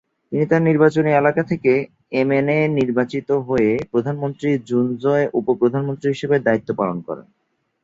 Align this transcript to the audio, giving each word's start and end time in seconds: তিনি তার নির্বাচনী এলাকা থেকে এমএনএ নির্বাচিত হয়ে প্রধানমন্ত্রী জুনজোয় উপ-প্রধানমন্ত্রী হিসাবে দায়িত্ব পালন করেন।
তিনি 0.31 0.45
তার 0.47 0.61
নির্বাচনী 0.69 1.09
এলাকা 1.13 1.41
থেকে 1.51 1.71
এমএনএ 2.13 2.59
নির্বাচিত 2.79 3.29
হয়ে 3.47 3.71
প্রধানমন্ত্রী 3.91 4.49
জুনজোয় 4.67 5.25
উপ-প্রধানমন্ত্রী 5.39 6.07
হিসাবে 6.13 6.37
দায়িত্ব 6.39 6.69
পালন 6.79 6.97
করেন। 7.07 7.27